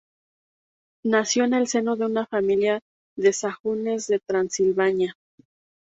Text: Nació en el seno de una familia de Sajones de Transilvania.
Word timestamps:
Nació 1.05 1.43
en 1.43 1.53
el 1.53 1.67
seno 1.67 1.95
de 1.95 2.07
una 2.07 2.25
familia 2.25 2.79
de 3.15 3.33
Sajones 3.33 4.07
de 4.07 4.17
Transilvania. 4.17 5.15